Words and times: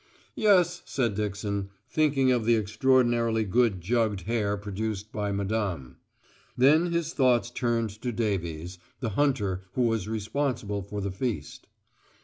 "Yes," 0.33 0.81
said 0.83 1.13
Dixon, 1.13 1.69
thinking 1.87 2.31
of 2.31 2.43
the 2.43 2.55
extraordinarily 2.55 3.43
good 3.43 3.81
jugged 3.81 4.21
hare 4.21 4.57
produced 4.57 5.11
by 5.11 5.31
Madame. 5.31 5.97
Then 6.57 6.91
his 6.91 7.13
thoughts 7.13 7.51
turned 7.51 7.91
to 8.01 8.11
Davies, 8.11 8.79
the 8.99 9.09
hunter 9.09 9.65
who 9.73 9.83
was 9.83 10.07
responsible 10.07 10.81
for 10.81 11.01
the 11.01 11.11
feast. 11.11 11.67